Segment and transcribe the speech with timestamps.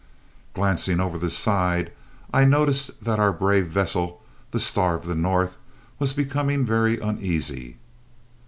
[0.55, 1.91] Glancing over the side,
[2.33, 5.57] I noticed that our brave vessel, the Star of the North,
[5.99, 7.77] was becoming very uneasy.